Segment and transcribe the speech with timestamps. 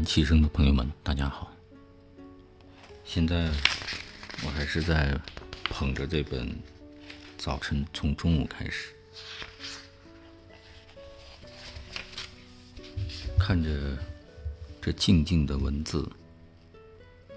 [0.00, 1.54] 闻齐声的朋友们，大家好。
[3.04, 3.50] 现在
[4.42, 5.14] 我还是在
[5.64, 6.48] 捧着这本
[7.36, 8.94] 《早晨从中午开始》，
[13.38, 13.98] 看着
[14.80, 16.10] 这静静的文字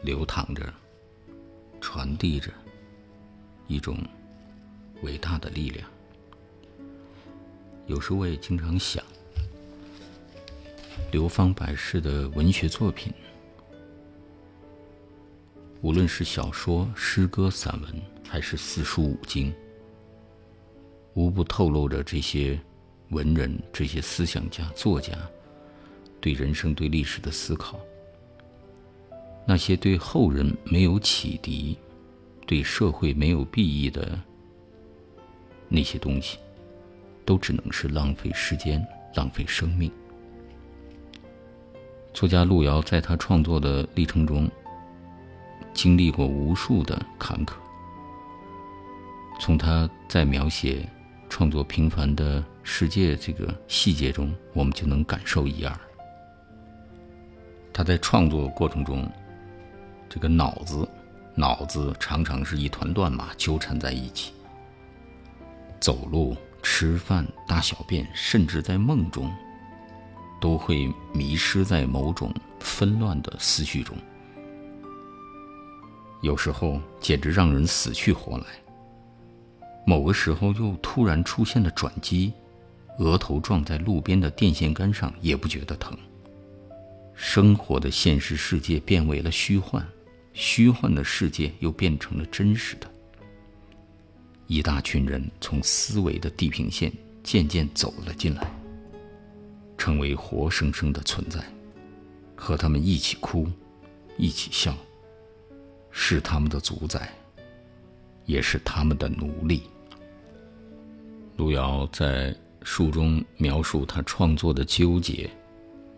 [0.02, 0.73] 流淌着，
[1.82, 2.50] 传递着
[3.68, 3.98] 一种
[5.02, 5.86] 伟大的力量。
[7.88, 9.04] 有时我也经常想。
[11.14, 13.14] 流芳百世的文学作品，
[15.82, 19.54] 无论是小说、诗歌、散文，还是四书五经，
[21.14, 22.60] 无不透露着这些
[23.10, 25.14] 文人、这些思想家、作家
[26.20, 27.80] 对人生、对历史的思考。
[29.46, 31.78] 那些对后人没有启迪、
[32.48, 34.20] 对社会没有裨益的
[35.70, 36.39] 那些东西，
[37.23, 39.92] 都只能是浪费时间、浪费生命。
[42.14, 44.50] 作家路遥在他创作的历程中，
[45.73, 47.53] 经历过无数的坎坷。
[49.39, 50.88] 从他在描写
[51.28, 55.75] 创作平凡的世界这个细节中，我们就能感受一二。
[57.73, 59.11] 他在创作过程中，
[60.08, 60.88] 这个脑子，
[61.33, 64.31] 脑子常常是一团乱麻，纠缠在一起。
[65.80, 69.33] 走路、吃饭、大小便，甚至在梦中。
[70.44, 73.95] 都会迷失在某种纷乱的思绪中，
[76.22, 78.45] 有时候简直让人死去活来。
[79.88, 82.33] 某个时候又突然出现了转机，
[82.99, 85.97] 额头撞在路边的电线杆上也不觉得疼。
[87.14, 89.81] 生活的现实世界变为了虚幻，
[90.33, 92.91] 虚幻的世界又变成了真实的。
[94.47, 96.91] 一大群人从思维的地平线
[97.23, 98.62] 渐渐走了进来。
[99.84, 101.44] 成为活生生的存在，
[102.38, 103.45] 和他们一起哭，
[104.16, 104.73] 一起笑，
[105.92, 107.14] 是他们的主宰，
[108.23, 109.64] 也是他们的奴隶。
[111.36, 115.30] 路遥在书中描述他创作的纠结、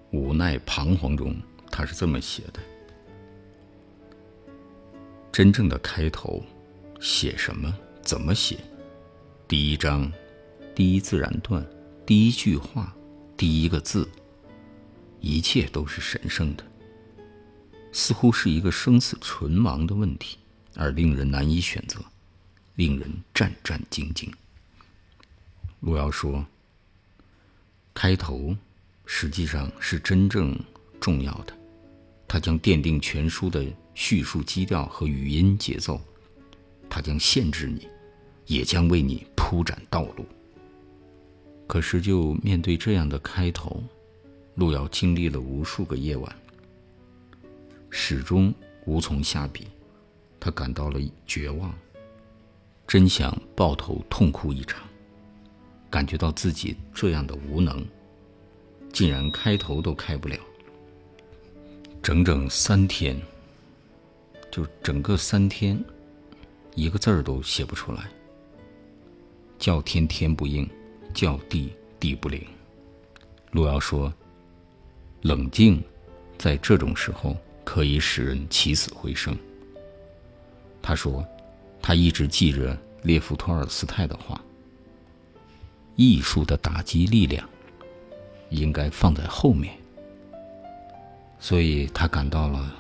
[0.10, 1.36] 无奈、彷徨中，
[1.70, 2.60] 他是这么写的：
[5.32, 6.44] 真正的开头，
[7.00, 7.72] 写什么？
[8.02, 8.58] 怎么写？
[9.48, 10.12] 第一章，
[10.74, 11.64] 第一自然段，
[12.04, 12.92] 第一句话。
[13.38, 14.10] 第一个字，
[15.20, 16.64] 一切都是神圣的，
[17.92, 20.38] 似乎是一个生死存亡的问题，
[20.76, 22.00] 而令人难以选择，
[22.76, 24.32] 令人战战兢兢。
[25.82, 26.46] 路遥说
[27.94, 28.56] ：“开头
[29.06, 30.58] 实际上是真正
[31.02, 31.54] 重要的，
[32.30, 36.00] 它将奠定全书的叙述基调和语音节奏，
[36.90, 37.86] 它将限制你，
[38.46, 40.26] 也将为你铺展道路。”
[41.68, 43.84] 可是，就面对这样的开头，
[44.54, 46.36] 路遥经历了无数个夜晚，
[47.90, 48.54] 始终
[48.86, 49.68] 无从下笔。
[50.40, 51.74] 他感到了绝望，
[52.86, 54.88] 真想抱头痛哭一场，
[55.90, 57.84] 感觉到自己这样的无能，
[58.94, 60.38] 竟然开头都开不了。
[62.04, 63.20] 整整三天，
[64.52, 65.84] 就整个三天，
[66.76, 68.08] 一个字儿都写不出来，
[69.58, 70.70] 叫天天不应。
[71.16, 72.46] 叫地地不灵。
[73.52, 74.14] 路遥说
[75.24, 75.82] ：“冷静，
[76.38, 79.36] 在这种时候可以使人起死回生。”
[80.84, 81.26] 他说
[81.82, 84.40] ：“他一直记着列夫·托尔斯泰的话：
[85.96, 87.48] 艺术的打击力量
[88.50, 89.74] 应该放在后面。”
[91.40, 92.76] 所以他感到了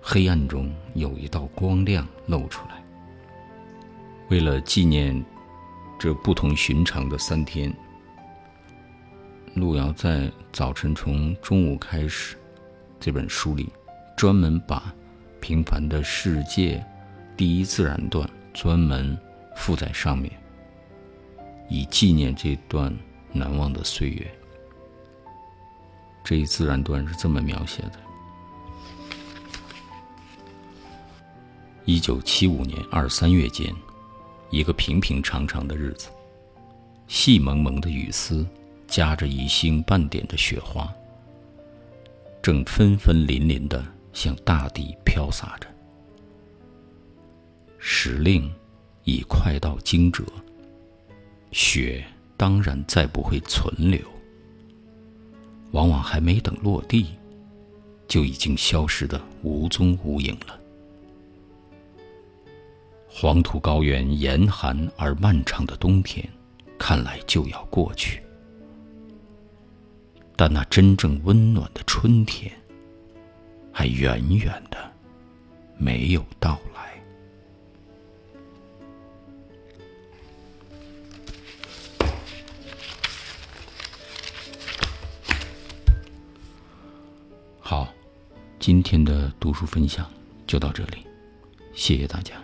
[0.00, 2.82] 黑暗中有一道光亮露出来。
[4.28, 5.22] 为了纪念。
[6.02, 7.72] 这不同寻常的三天，
[9.54, 12.36] 路遥在早晨从中午开始
[12.98, 13.72] 这本书里，
[14.16, 14.92] 专门把
[15.38, 16.84] 平凡的世界
[17.36, 19.16] 第一自然段专门
[19.54, 20.32] 附在上面，
[21.68, 22.92] 以纪念这段
[23.30, 24.28] 难忘的岁月。
[26.24, 28.00] 这一自然段是这么描写的：
[31.84, 33.72] 一九七五年二三月间。
[34.52, 36.08] 一个平平常常的日子，
[37.08, 38.46] 细蒙蒙的雨丝
[38.86, 40.92] 夹着一星半点的雪花，
[42.42, 43.82] 正纷纷淋淋的
[44.12, 45.66] 向大地飘洒着。
[47.78, 48.52] 时令
[49.04, 50.22] 已快到惊蛰，
[51.50, 52.04] 雪
[52.36, 53.98] 当然再不会存留，
[55.70, 57.06] 往往还没等落地，
[58.06, 60.60] 就已经消失的无踪无影了。
[63.22, 66.28] 黄土高原严寒而漫长的冬天，
[66.76, 68.20] 看来就要过去。
[70.34, 72.52] 但那真正温暖的春天，
[73.72, 74.92] 还远远的
[75.78, 77.00] 没有到来。
[87.60, 87.86] 好，
[88.58, 90.10] 今天的读书分享
[90.44, 91.06] 就到这里，
[91.72, 92.41] 谢谢大家。